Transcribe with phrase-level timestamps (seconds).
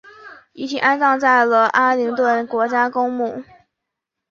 [0.53, 3.43] 遗体安葬在了阿灵顿国家公墓